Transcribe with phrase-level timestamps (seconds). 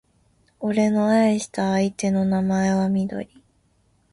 [0.59, 3.43] 俺の愛した相手の名前はみどり